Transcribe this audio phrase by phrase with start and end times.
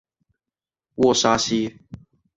[0.95, 1.77] 沃沙西。